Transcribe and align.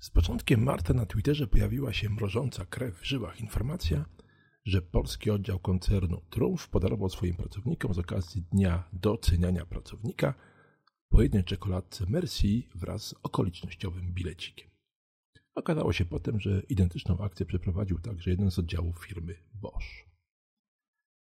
Z 0.00 0.10
początkiem 0.10 0.62
marca 0.62 0.94
na 0.94 1.06
Twitterze 1.06 1.46
pojawiła 1.46 1.92
się 1.92 2.10
mrożąca 2.10 2.66
krew 2.66 3.00
w 3.00 3.06
żyłach 3.06 3.40
informacja, 3.40 4.04
że 4.64 4.82
polski 4.82 5.30
oddział 5.30 5.58
koncernu 5.58 6.22
Trumf 6.30 6.68
podarował 6.68 7.08
swoim 7.08 7.36
pracownikom 7.36 7.94
z 7.94 7.98
okazji 7.98 8.42
Dnia 8.42 8.88
Doceniania 8.92 9.66
Pracownika 9.66 10.34
po 11.08 11.22
jednej 11.22 11.44
czekoladce 11.44 12.04
Merci 12.08 12.68
wraz 12.74 13.02
z 13.06 13.14
okolicznościowym 13.22 14.12
bilecikiem. 14.12 14.70
Okazało 15.54 15.92
się 15.92 16.04
potem, 16.04 16.40
że 16.40 16.62
identyczną 16.68 17.18
akcję 17.18 17.46
przeprowadził 17.46 17.98
także 17.98 18.30
jeden 18.30 18.50
z 18.50 18.58
oddziałów 18.58 19.04
firmy 19.06 19.34
Bosch. 19.54 20.10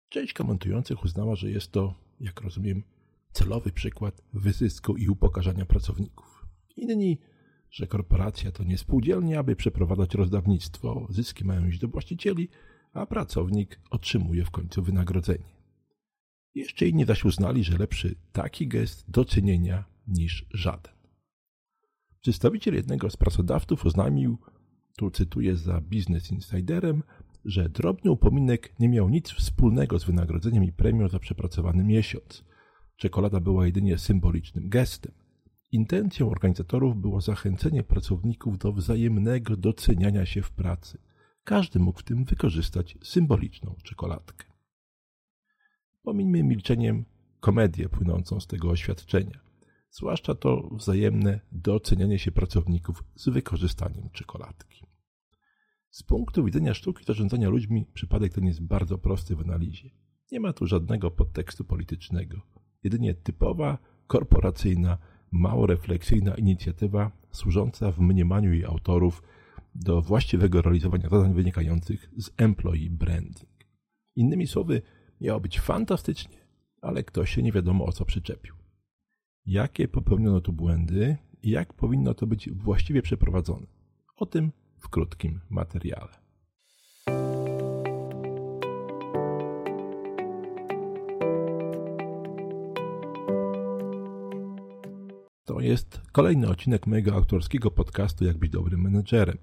Część 0.09 0.33
komentujących 0.33 1.03
uznała, 1.03 1.35
że 1.35 1.49
jest 1.49 1.71
to, 1.71 1.95
jak 2.19 2.41
rozumiem, 2.41 2.83
celowy 3.31 3.71
przykład 3.71 4.21
wyzysku 4.33 4.97
i 4.97 5.09
upokarzania 5.09 5.65
pracowników. 5.65 6.45
Inni 6.77 7.19
że 7.71 7.87
korporacja 7.87 8.51
to 8.51 8.63
nie 8.63 8.77
spółdzielnia, 8.77 9.39
aby 9.39 9.55
przeprowadzać 9.55 10.13
rozdawnictwo, 10.15 11.07
zyski 11.09 11.45
mają 11.45 11.67
iść 11.67 11.79
do 11.79 11.87
właścicieli, 11.87 12.49
a 12.93 13.05
pracownik 13.05 13.79
otrzymuje 13.89 14.45
w 14.45 14.51
końcu 14.51 14.83
wynagrodzenie. 14.83 15.59
Jeszcze 16.55 16.87
inni 16.87 17.05
zaś 17.05 17.25
uznali, 17.25 17.63
że 17.63 17.77
lepszy 17.77 18.15
taki 18.31 18.67
gest 18.67 19.11
docenienia 19.11 19.85
niż 20.07 20.45
żaden. 20.53 20.93
Przedstawiciel 22.21 22.73
jednego 22.73 23.09
z 23.09 23.17
pracodawców 23.17 23.85
oznajmił, 23.85 24.37
tu 24.97 25.11
cytuję 25.11 25.55
za 25.55 25.81
Business 25.81 26.31
Insiderem, 26.31 27.03
że 27.45 27.69
drobny 27.69 28.11
upominek 28.11 28.79
nie 28.79 28.89
miał 28.89 29.09
nic 29.09 29.29
wspólnego 29.29 29.99
z 29.99 30.03
wynagrodzeniem 30.03 30.63
i 30.63 30.71
premią 30.71 31.07
za 31.07 31.19
przepracowany 31.19 31.83
miesiąc. 31.83 32.45
Czekolada 32.95 33.39
była 33.39 33.65
jedynie 33.65 33.97
symbolicznym 33.97 34.69
gestem. 34.69 35.11
Intencją 35.71 36.29
organizatorów 36.29 37.01
było 37.01 37.21
zachęcenie 37.21 37.83
pracowników 37.83 38.57
do 38.57 38.73
wzajemnego 38.73 39.57
doceniania 39.57 40.25
się 40.25 40.41
w 40.41 40.51
pracy. 40.51 40.97
Każdy 41.43 41.79
mógł 41.79 41.99
w 41.99 42.03
tym 42.03 42.25
wykorzystać 42.25 42.97
symboliczną 43.03 43.75
czekoladkę. 43.83 44.45
Pomińmy 46.03 46.43
milczeniem 46.43 47.05
komedię 47.39 47.89
płynącą 47.89 48.39
z 48.39 48.47
tego 48.47 48.69
oświadczenia, 48.69 49.39
zwłaszcza 49.91 50.35
to 50.35 50.69
wzajemne 50.71 51.39
docenianie 51.51 52.19
się 52.19 52.31
pracowników 52.31 53.03
z 53.15 53.29
wykorzystaniem 53.29 54.09
czekoladki. 54.09 54.85
Z 55.89 56.03
punktu 56.03 56.43
widzenia 56.43 56.73
sztuki 56.73 57.03
zarządzania 57.05 57.49
ludźmi 57.49 57.85
przypadek 57.93 58.33
ten 58.33 58.45
jest 58.45 58.61
bardzo 58.61 58.97
prosty 58.97 59.35
w 59.35 59.41
analizie. 59.41 59.89
Nie 60.31 60.39
ma 60.39 60.53
tu 60.53 60.65
żadnego 60.65 61.11
podtekstu 61.11 61.63
politycznego, 61.65 62.41
jedynie 62.83 63.13
typowa, 63.13 63.77
korporacyjna 64.07 64.97
mało 65.31 65.67
refleksyjna 65.67 66.35
inicjatywa 66.35 67.11
służąca 67.31 67.91
w 67.91 67.99
mniemaniu 67.99 68.53
jej 68.53 68.65
autorów 68.65 69.23
do 69.75 70.01
właściwego 70.01 70.61
realizowania 70.61 71.09
zadań 71.09 71.33
wynikających 71.33 72.09
z 72.17 72.29
employee 72.37 72.89
branding. 72.89 73.65
Innymi 74.15 74.47
słowy, 74.47 74.81
miało 75.21 75.39
być 75.39 75.59
fantastycznie, 75.59 76.37
ale 76.81 77.03
ktoś 77.03 77.35
się 77.35 77.43
nie 77.43 77.51
wiadomo 77.51 77.85
o 77.85 77.91
co 77.91 78.05
przyczepił. 78.05 78.55
Jakie 79.45 79.87
popełniono 79.87 80.41
tu 80.41 80.53
błędy 80.53 81.17
i 81.43 81.49
jak 81.49 81.73
powinno 81.73 82.13
to 82.13 82.27
być 82.27 82.49
właściwie 82.49 83.01
przeprowadzone? 83.01 83.67
O 84.15 84.25
tym 84.25 84.51
w 84.77 84.89
krótkim 84.89 85.39
materiale. 85.49 86.28
Jest 95.59 96.01
kolejny 96.11 96.49
odcinek 96.49 96.87
mojego 96.87 97.13
autorskiego 97.13 97.71
podcastu 97.71 98.25
Jak 98.25 98.37
być 98.37 98.51
dobrym 98.51 98.81
menedżerem. 98.81 99.37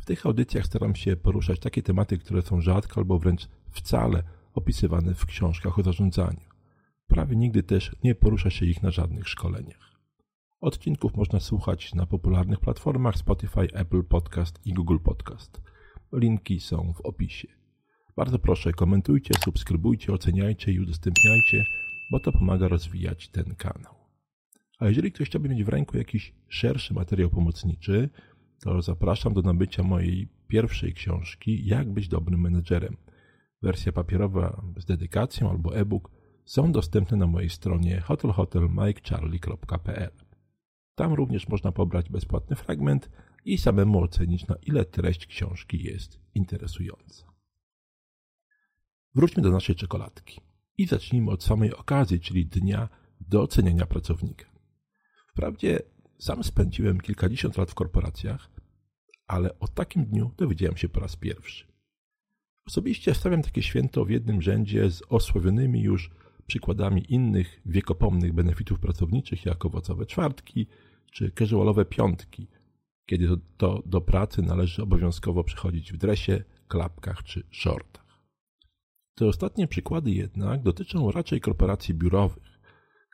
W 0.00 0.04
tych 0.04 0.26
audycjach 0.26 0.66
staram 0.66 0.94
się 0.94 1.16
poruszać 1.16 1.60
takie 1.60 1.82
tematy, 1.82 2.18
które 2.18 2.42
są 2.42 2.60
rzadko 2.60 3.00
albo 3.00 3.18
wręcz 3.18 3.48
wcale 3.70 4.22
opisywane 4.54 5.14
w 5.14 5.26
książkach 5.26 5.78
o 5.78 5.82
zarządzaniu. 5.82 6.40
Prawie 7.06 7.36
nigdy 7.36 7.62
też 7.62 7.96
nie 8.04 8.14
porusza 8.14 8.50
się 8.50 8.66
ich 8.66 8.82
na 8.82 8.90
żadnych 8.90 9.28
szkoleniach. 9.28 9.98
Odcinków 10.60 11.16
można 11.16 11.40
słuchać 11.40 11.94
na 11.94 12.06
popularnych 12.06 12.60
platformach 12.60 13.16
Spotify, 13.16 13.68
Apple 13.72 14.04
Podcast 14.04 14.60
i 14.64 14.72
Google 14.72 14.98
Podcast. 14.98 15.62
Linki 16.12 16.60
są 16.60 16.92
w 16.92 17.00
opisie. 17.00 17.48
Bardzo 18.16 18.38
proszę, 18.38 18.72
komentujcie, 18.72 19.34
subskrybujcie, 19.44 20.12
oceniajcie 20.12 20.72
i 20.72 20.80
udostępniajcie, 20.80 21.64
bo 22.12 22.20
to 22.20 22.32
pomaga 22.32 22.68
rozwijać 22.68 23.28
ten 23.28 23.54
kanał. 23.54 23.97
A 24.78 24.86
jeżeli 24.86 25.12
ktoś 25.12 25.28
chciałby 25.28 25.48
mieć 25.48 25.64
w 25.64 25.68
ręku 25.68 25.98
jakiś 25.98 26.34
szerszy 26.48 26.94
materiał 26.94 27.30
pomocniczy, 27.30 28.08
to 28.60 28.82
zapraszam 28.82 29.34
do 29.34 29.42
nabycia 29.42 29.82
mojej 29.82 30.28
pierwszej 30.48 30.94
książki 30.94 31.66
Jak 31.66 31.92
być 31.92 32.08
dobrym 32.08 32.40
menedżerem. 32.40 32.96
Wersja 33.62 33.92
papierowa 33.92 34.62
z 34.76 34.84
dedykacją 34.84 35.50
albo 35.50 35.76
e-book 35.76 36.10
są 36.44 36.72
dostępne 36.72 37.16
na 37.16 37.26
mojej 37.26 37.50
stronie 37.50 38.00
hotelhotelmikecharlie.pl. 38.00 40.10
Tam 40.94 41.12
również 41.12 41.48
można 41.48 41.72
pobrać 41.72 42.10
bezpłatny 42.10 42.56
fragment 42.56 43.10
i 43.44 43.58
samemu 43.58 44.02
ocenić, 44.02 44.46
na 44.46 44.56
ile 44.66 44.84
treść 44.84 45.26
książki 45.26 45.82
jest 45.82 46.20
interesująca. 46.34 47.26
Wróćmy 49.14 49.42
do 49.42 49.50
naszej 49.50 49.76
czekoladki 49.76 50.40
i 50.78 50.86
zacznijmy 50.86 51.30
od 51.30 51.44
samej 51.44 51.74
okazji, 51.74 52.20
czyli 52.20 52.46
dnia 52.46 52.88
doceniania 53.20 53.86
pracownika. 53.86 54.57
Wprawdzie 55.38 55.78
sam 56.18 56.44
spędziłem 56.44 57.00
kilkadziesiąt 57.00 57.56
lat 57.56 57.70
w 57.70 57.74
korporacjach, 57.74 58.50
ale 59.26 59.58
o 59.58 59.68
takim 59.68 60.04
dniu 60.04 60.30
dowiedziałem 60.36 60.76
się 60.76 60.88
po 60.88 61.00
raz 61.00 61.16
pierwszy. 61.16 61.66
Osobiście 62.66 63.14
stawiam 63.14 63.42
takie 63.42 63.62
święto 63.62 64.04
w 64.04 64.10
jednym 64.10 64.42
rzędzie 64.42 64.90
z 64.90 65.02
osławionymi 65.08 65.82
już 65.82 66.10
przykładami 66.46 67.12
innych 67.12 67.60
wiekopomnych 67.66 68.32
benefitów 68.32 68.80
pracowniczych, 68.80 69.46
jak 69.46 69.64
owocowe 69.64 70.06
czwartki 70.06 70.66
czy 71.12 71.32
casualowe 71.38 71.84
piątki, 71.84 72.46
kiedy 73.06 73.28
to 73.56 73.82
do 73.86 74.00
pracy 74.00 74.42
należy 74.42 74.82
obowiązkowo 74.82 75.44
przychodzić 75.44 75.92
w 75.92 75.96
dresie, 75.96 76.44
klapkach 76.68 77.22
czy 77.22 77.42
shortach. 77.50 78.22
Te 79.14 79.26
ostatnie 79.26 79.68
przykłady 79.68 80.10
jednak 80.10 80.62
dotyczą 80.62 81.10
raczej 81.10 81.40
korporacji 81.40 81.94
biurowych, 81.94 82.47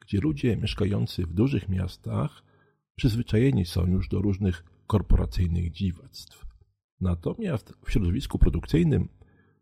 gdzie 0.05 0.21
ludzie 0.21 0.57
mieszkający 0.57 1.27
w 1.27 1.33
dużych 1.33 1.69
miastach 1.69 2.43
przyzwyczajeni 2.97 3.65
są 3.65 3.87
już 3.87 4.09
do 4.09 4.19
różnych 4.19 4.65
korporacyjnych 4.87 5.71
dziwactw. 5.71 6.47
Natomiast 7.01 7.75
w 7.85 7.93
środowisku 7.93 8.39
produkcyjnym 8.39 9.09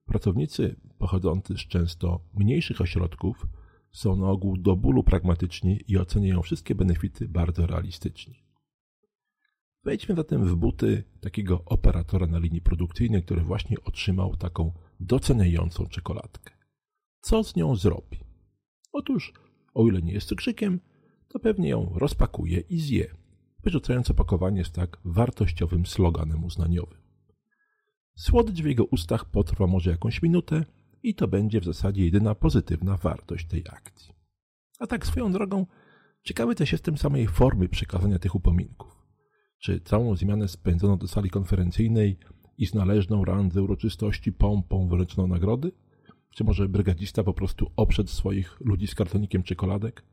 pracownicy 0.06 0.76
pochodzący 0.98 1.54
z 1.54 1.60
często 1.60 2.20
mniejszych 2.34 2.80
ośrodków 2.80 3.46
są 3.92 4.16
na 4.16 4.26
ogół 4.26 4.56
do 4.56 4.76
bólu 4.76 5.04
pragmatyczni 5.04 5.80
i 5.88 5.98
oceniają 5.98 6.42
wszystkie 6.42 6.74
benefity 6.74 7.28
bardzo 7.28 7.66
realistycznie. 7.66 8.34
Wejdźmy 9.84 10.14
zatem 10.14 10.44
w 10.44 10.54
buty 10.56 11.04
takiego 11.20 11.64
operatora 11.64 12.26
na 12.26 12.38
linii 12.38 12.60
produkcyjnej, 12.60 13.22
który 13.22 13.40
właśnie 13.40 13.76
otrzymał 13.84 14.36
taką 14.36 14.72
doceniającą 15.00 15.86
czekoladkę. 15.86 16.50
Co 17.20 17.44
z 17.44 17.56
nią 17.56 17.76
zrobi? 17.76 18.18
Otóż 18.92 19.32
o 19.74 19.86
ile 19.86 20.02
nie 20.02 20.12
jest 20.12 20.28
cukrzykiem, 20.28 20.80
to 21.28 21.38
pewnie 21.38 21.68
ją 21.68 21.92
rozpakuje 21.94 22.60
i 22.60 22.80
zje, 22.80 23.14
wyrzucając 23.64 24.10
opakowanie 24.10 24.64
z 24.64 24.72
tak 24.72 24.98
wartościowym 25.04 25.86
sloganem 25.86 26.44
uznaniowym. 26.44 26.98
Słodycz 28.14 28.62
w 28.62 28.66
jego 28.66 28.84
ustach 28.84 29.24
potrwa 29.24 29.66
może 29.66 29.90
jakąś 29.90 30.22
minutę 30.22 30.64
i 31.02 31.14
to 31.14 31.28
będzie 31.28 31.60
w 31.60 31.64
zasadzie 31.64 32.04
jedyna 32.04 32.34
pozytywna 32.34 32.96
wartość 32.96 33.46
tej 33.46 33.64
akcji. 33.70 34.14
A 34.78 34.86
tak 34.86 35.06
swoją 35.06 35.32
drogą, 35.32 35.66
ciekawy 36.22 36.54
też 36.54 36.72
jestem 36.72 36.98
samej 36.98 37.26
formy 37.26 37.68
przekazania 37.68 38.18
tych 38.18 38.34
upominków. 38.34 39.06
Czy 39.58 39.80
całą 39.80 40.16
zmianę 40.16 40.48
spędzono 40.48 40.96
do 40.96 41.08
sali 41.08 41.30
konferencyjnej 41.30 42.18
i 42.58 42.66
z 42.66 42.74
należną 42.74 43.24
randze 43.24 43.62
uroczystości 43.62 44.32
pompą 44.32 44.88
wręczono 44.88 45.28
nagrody? 45.28 45.72
Czy 46.34 46.44
może 46.44 46.68
brygadzista 46.68 47.24
po 47.24 47.34
prostu 47.34 47.70
oprzedł 47.76 48.08
swoich 48.08 48.60
ludzi 48.60 48.86
z 48.86 48.94
kartonikiem 48.94 49.42
czekoladek? 49.42 50.04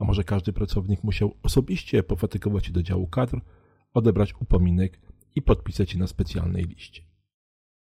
A 0.00 0.04
może 0.04 0.24
każdy 0.24 0.52
pracownik 0.52 1.04
musiał 1.04 1.36
osobiście 1.42 2.02
pofatykować 2.02 2.66
się 2.66 2.72
do 2.72 2.82
działu 2.82 3.06
kadr, 3.06 3.40
odebrać 3.94 4.34
upominek 4.40 5.00
i 5.34 5.42
podpisać 5.42 5.90
się 5.90 5.98
na 5.98 6.06
specjalnej 6.06 6.64
liście? 6.64 7.02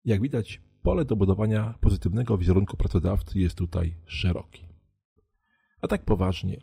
Jak 0.04 0.20
widać, 0.22 0.62
pole 0.82 1.04
do 1.04 1.16
budowania 1.16 1.74
pozytywnego 1.80 2.38
wizerunku 2.38 2.76
pracodawcy 2.76 3.38
jest 3.38 3.54
tutaj 3.54 3.94
szerokie. 4.06 4.68
A 5.80 5.88
tak 5.88 6.04
poważnie, 6.04 6.60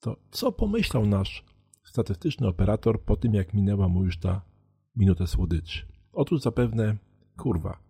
to 0.00 0.16
co 0.30 0.52
pomyślał 0.52 1.06
nasz 1.06 1.44
statystyczny 1.84 2.48
operator 2.48 3.02
po 3.02 3.16
tym, 3.16 3.34
jak 3.34 3.54
minęła 3.54 3.88
mu 3.88 4.04
już 4.04 4.18
ta 4.18 4.42
minuta 4.96 5.26
słodyczy? 5.26 5.86
Otóż 6.12 6.40
zapewne, 6.40 6.96
kurwa, 7.36 7.83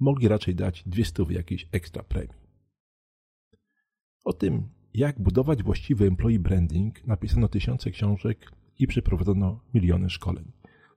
mogli 0.00 0.28
raczej 0.28 0.54
dać 0.54 0.82
dwie 0.86 1.04
stówy 1.04 1.34
jakiejś 1.34 1.68
ekstra 1.72 2.02
premii. 2.02 2.40
O 4.24 4.32
tym, 4.32 4.68
jak 4.94 5.20
budować 5.20 5.62
właściwy 5.62 6.06
employee 6.06 6.38
branding, 6.38 7.06
napisano 7.06 7.48
tysiące 7.48 7.90
książek 7.90 8.52
i 8.78 8.86
przeprowadzono 8.86 9.60
miliony 9.74 10.10
szkoleń. 10.10 10.52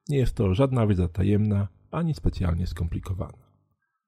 Nie 0.09 0.17
jest 0.17 0.35
to 0.35 0.53
żadna 0.53 0.87
wiedza 0.87 1.07
tajemna, 1.07 1.67
ani 1.91 2.13
specjalnie 2.13 2.67
skomplikowana. 2.67 3.51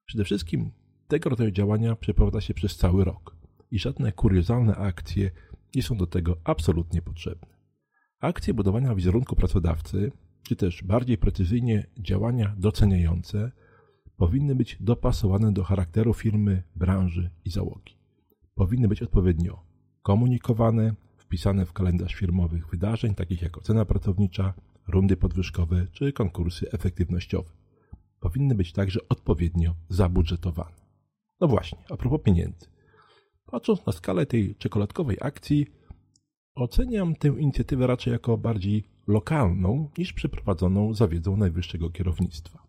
Przede 0.06 0.24
wszystkim 0.24 0.70
tego 1.08 1.30
rodzaju 1.30 1.50
działania 1.50 1.96
przeprowadza 1.96 2.40
się 2.40 2.54
przez 2.54 2.76
cały 2.76 3.04
rok 3.04 3.36
i 3.70 3.78
żadne 3.78 4.12
kuriozalne 4.12 4.76
akcje 4.76 5.30
nie 5.74 5.82
są 5.82 5.96
do 5.96 6.06
tego 6.06 6.36
absolutnie 6.44 7.02
potrzebne. 7.02 7.56
Akcje 8.20 8.54
budowania 8.54 8.94
wizerunku 8.94 9.36
pracodawcy, 9.36 10.12
czy 10.42 10.56
też 10.56 10.82
bardziej 10.82 11.18
precyzyjnie 11.18 11.86
działania 11.98 12.54
doceniające, 12.58 13.52
powinny 14.16 14.54
być 14.54 14.76
dopasowane 14.80 15.52
do 15.52 15.64
charakteru 15.64 16.14
firmy, 16.14 16.62
branży 16.76 17.30
i 17.44 17.50
załogi. 17.50 17.96
Powinny 18.54 18.88
być 18.88 19.02
odpowiednio 19.02 19.62
komunikowane, 20.02 20.94
wpisane 21.16 21.66
w 21.66 21.72
kalendarz 21.72 22.14
firmowych 22.14 22.68
wydarzeń, 22.68 23.14
takich 23.14 23.42
jak 23.42 23.58
ocena 23.58 23.84
pracownicza, 23.84 24.54
rundy 24.88 25.16
podwyżkowe 25.16 25.86
czy 25.92 26.12
konkursy 26.12 26.70
efektywnościowe. 26.72 27.50
Powinny 28.20 28.54
być 28.54 28.72
także 28.72 29.00
odpowiednio 29.08 29.74
zabudżetowane. 29.88 30.76
No 31.40 31.48
właśnie, 31.48 31.78
a 31.90 31.96
propos 31.96 32.22
pieniędzy. 32.22 32.66
Patrząc 33.46 33.86
na 33.86 33.92
skalę 33.92 34.26
tej 34.26 34.56
czekoladkowej 34.56 35.16
akcji, 35.20 35.66
oceniam 36.54 37.14
tę 37.14 37.28
inicjatywę 37.28 37.86
raczej 37.86 38.12
jako 38.12 38.38
bardziej 38.38 38.84
lokalną 39.06 39.90
niż 39.98 40.12
przeprowadzoną 40.12 40.94
za 40.94 41.08
wiedzą 41.08 41.36
najwyższego 41.36 41.90
kierownictwa. 41.90 42.65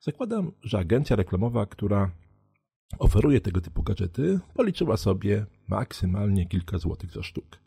Zakładam, 0.00 0.52
że 0.62 0.78
agencja 0.78 1.16
reklamowa, 1.16 1.66
która 1.66 2.10
oferuje 2.98 3.40
tego 3.40 3.60
typu 3.60 3.82
gadżety, 3.82 4.40
policzyła 4.54 4.96
sobie 4.96 5.46
maksymalnie 5.68 6.46
kilka 6.46 6.78
złotych 6.78 7.10
za 7.10 7.22
sztukę. 7.22 7.58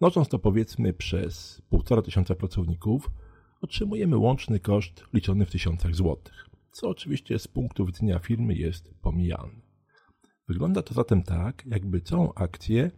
Mnożąc 0.00 0.28
to 0.28 0.38
powiedzmy 0.38 0.92
przez 0.92 1.62
półtora 1.70 2.02
tysiąca 2.02 2.34
pracowników, 2.34 3.10
otrzymujemy 3.60 4.16
łączny 4.16 4.60
koszt 4.60 5.04
liczony 5.12 5.46
w 5.46 5.50
tysiącach 5.50 5.94
złotych, 5.94 6.48
co 6.70 6.88
oczywiście 6.88 7.38
z 7.38 7.48
punktu 7.48 7.86
widzenia 7.86 8.18
firmy 8.18 8.54
jest 8.54 8.94
pomijalne. 9.02 9.60
Wygląda 10.48 10.82
to 10.82 10.94
zatem 10.94 11.22
tak, 11.22 11.64
jakby 11.66 12.00
całą 12.00 12.34
akcję 12.34 12.90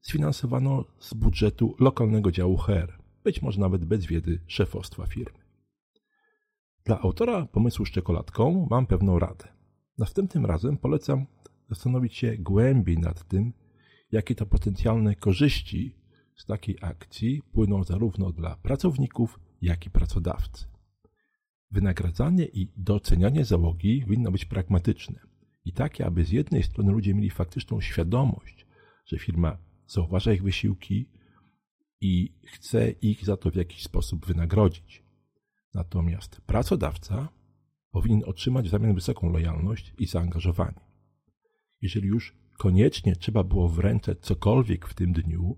sfinansowano 0.00 0.84
z 0.98 1.14
budżetu 1.14 1.76
lokalnego 1.78 2.32
działu 2.32 2.56
HR, 2.56 2.98
być 3.24 3.42
może 3.42 3.60
nawet 3.60 3.84
bez 3.84 4.06
wiedzy 4.06 4.40
szefostwa 4.46 5.06
firmy. 5.06 5.39
Dla 6.84 7.00
autora 7.00 7.46
pomysłu 7.46 7.86
z 7.86 7.90
czekoladką 7.90 8.66
mam 8.70 8.86
pewną 8.86 9.18
radę. 9.18 9.48
Następnym 9.98 10.46
razem 10.46 10.78
polecam 10.78 11.26
zastanowić 11.70 12.16
się 12.16 12.36
głębiej 12.38 12.98
nad 12.98 13.28
tym, 13.28 13.52
jakie 14.12 14.34
to 14.34 14.46
potencjalne 14.46 15.16
korzyści 15.16 15.94
z 16.36 16.46
takiej 16.46 16.78
akcji 16.80 17.42
płyną 17.52 17.84
zarówno 17.84 18.32
dla 18.32 18.56
pracowników, 18.56 19.40
jak 19.62 19.86
i 19.86 19.90
pracodawcy. 19.90 20.66
Wynagradzanie 21.70 22.44
i 22.44 22.72
docenianie 22.76 23.44
załogi 23.44 24.04
winno 24.08 24.30
być 24.30 24.44
pragmatyczne 24.44 25.20
i 25.64 25.72
takie, 25.72 26.06
aby 26.06 26.24
z 26.24 26.30
jednej 26.30 26.62
strony 26.62 26.92
ludzie 26.92 27.14
mieli 27.14 27.30
faktyczną 27.30 27.80
świadomość, 27.80 28.66
że 29.06 29.18
firma 29.18 29.58
zauważa 29.86 30.32
ich 30.32 30.42
wysiłki 30.42 31.08
i 32.00 32.34
chce 32.44 32.90
ich 32.90 33.24
za 33.24 33.36
to 33.36 33.50
w 33.50 33.54
jakiś 33.54 33.82
sposób 33.82 34.26
wynagrodzić. 34.26 35.09
Natomiast 35.74 36.40
pracodawca 36.40 37.28
powinien 37.90 38.22
otrzymać 38.26 38.66
w 38.66 38.70
zamian 38.70 38.94
wysoką 38.94 39.32
lojalność 39.32 39.94
i 39.98 40.06
zaangażowanie. 40.06 40.80
Jeżeli 41.82 42.08
już 42.08 42.36
koniecznie 42.58 43.16
trzeba 43.16 43.44
było 43.44 43.68
wręczać 43.68 44.18
cokolwiek 44.20 44.86
w 44.86 44.94
tym 44.94 45.12
dniu, 45.12 45.56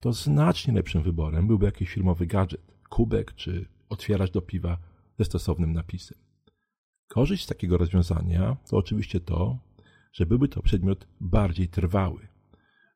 to 0.00 0.12
znacznie 0.12 0.74
lepszym 0.74 1.02
wyborem 1.02 1.46
byłby 1.46 1.66
jakiś 1.66 1.90
firmowy 1.90 2.26
gadżet, 2.26 2.78
kubek 2.90 3.34
czy 3.34 3.68
otwieracz 3.88 4.30
do 4.30 4.42
piwa 4.42 4.78
ze 5.18 5.24
stosownym 5.24 5.72
napisem. 5.72 6.18
Korzyść 7.08 7.44
z 7.44 7.46
takiego 7.46 7.78
rozwiązania 7.78 8.56
to 8.70 8.76
oczywiście 8.76 9.20
to, 9.20 9.58
że 10.12 10.26
byłby 10.26 10.48
to 10.48 10.62
przedmiot 10.62 11.06
bardziej 11.20 11.68
trwały, 11.68 12.28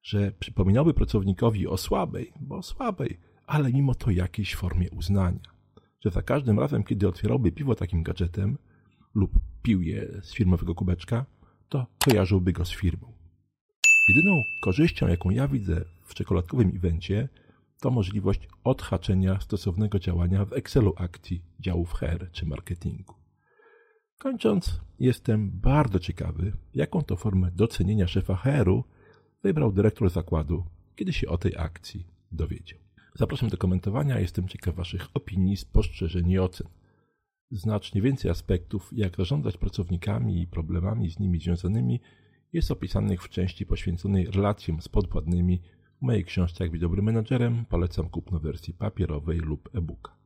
że 0.02 0.32
przypominałby 0.32 0.94
pracownikowi 0.94 1.66
o 1.66 1.76
słabej, 1.76 2.32
bo 2.40 2.62
słabej, 2.62 3.20
ale 3.46 3.72
mimo 3.72 3.94
to 3.94 4.10
jakiejś 4.10 4.54
formie 4.54 4.90
uznania, 4.90 5.59
że 6.00 6.10
za 6.10 6.22
każdym 6.22 6.58
razem, 6.58 6.84
kiedy 6.84 7.08
otwierałby 7.08 7.52
piwo 7.52 7.74
takim 7.74 8.02
gadżetem 8.02 8.58
lub 9.14 9.30
pił 9.62 9.82
je 9.82 10.08
z 10.22 10.34
firmowego 10.34 10.74
kubeczka, 10.74 11.26
to 11.68 11.86
kojarzyłby 12.04 12.52
go 12.52 12.64
z 12.64 12.70
firmą. 12.70 13.12
Jedyną 14.08 14.42
korzyścią, 14.62 15.08
jaką 15.08 15.30
ja 15.30 15.48
widzę 15.48 15.84
w 16.04 16.14
czekoladkowym 16.14 16.72
evencie, 16.76 17.28
to 17.80 17.90
możliwość 17.90 18.48
odhaczenia 18.64 19.40
stosownego 19.40 19.98
działania 19.98 20.44
w 20.44 20.52
Excelu 20.52 20.94
akcji 20.96 21.42
działów 21.60 21.92
HR 21.92 22.30
czy 22.32 22.46
marketingu. 22.46 23.14
Kończąc, 24.18 24.80
jestem 24.98 25.50
bardzo 25.50 25.98
ciekawy, 25.98 26.52
jaką 26.74 27.02
to 27.02 27.16
formę 27.16 27.50
docenienia 27.50 28.08
szefa 28.08 28.36
HR-u 28.36 28.84
wybrał 29.42 29.72
dyrektor 29.72 30.10
zakładu, 30.10 30.64
kiedy 30.96 31.12
się 31.12 31.28
o 31.28 31.38
tej 31.38 31.56
akcji 31.56 32.06
dowiedział. 32.32 32.78
Zapraszam 33.14 33.48
do 33.48 33.56
komentowania, 33.56 34.20
jestem 34.20 34.48
ciekaw 34.48 34.74
Waszych 34.74 35.08
opinii, 35.14 35.56
spostrzeżeń 35.56 36.30
i 36.30 36.38
ocen. 36.38 36.66
Znacznie 37.50 38.02
więcej 38.02 38.30
aspektów, 38.30 38.90
jak 38.92 39.16
zarządzać 39.16 39.56
pracownikami 39.56 40.42
i 40.42 40.46
problemami 40.46 41.10
z 41.10 41.18
nimi 41.18 41.40
związanymi, 41.40 42.00
jest 42.52 42.70
opisanych 42.70 43.22
w 43.22 43.28
części 43.28 43.66
poświęconej 43.66 44.26
relacjom 44.26 44.80
z 44.80 44.88
podwładnymi 44.88 45.62
w 45.98 46.02
mojej 46.02 46.24
książce 46.24 46.64
Jak 46.64 46.70
być 46.70 46.80
dobrym 46.80 47.04
menadżerem. 47.04 47.64
Polecam 47.68 48.08
kupno 48.08 48.38
wersji 48.40 48.74
papierowej 48.74 49.38
lub 49.38 49.68
e-booka. 49.76 50.16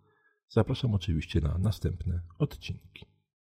Zapraszam 0.48 0.94
oczywiście 0.94 1.40
na 1.40 1.58
następne 1.58 2.20
odcinki. 2.38 3.13